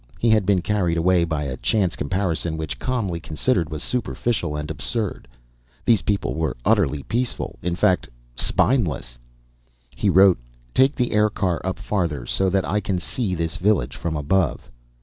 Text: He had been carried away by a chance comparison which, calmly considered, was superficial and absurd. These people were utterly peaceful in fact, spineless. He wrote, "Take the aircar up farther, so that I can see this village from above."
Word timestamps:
He 0.17 0.31
had 0.31 0.47
been 0.47 0.63
carried 0.63 0.97
away 0.97 1.25
by 1.25 1.43
a 1.43 1.57
chance 1.57 1.95
comparison 1.95 2.57
which, 2.57 2.79
calmly 2.79 3.19
considered, 3.19 3.69
was 3.69 3.83
superficial 3.83 4.55
and 4.55 4.71
absurd. 4.71 5.27
These 5.85 6.01
people 6.01 6.33
were 6.33 6.57
utterly 6.65 7.03
peaceful 7.03 7.59
in 7.61 7.75
fact, 7.75 8.09
spineless. 8.35 9.19
He 9.95 10.09
wrote, 10.09 10.39
"Take 10.73 10.95
the 10.95 11.11
aircar 11.11 11.61
up 11.63 11.77
farther, 11.77 12.25
so 12.25 12.49
that 12.49 12.65
I 12.67 12.79
can 12.79 12.97
see 12.97 13.35
this 13.35 13.57
village 13.57 13.95
from 13.95 14.17
above." 14.17 14.71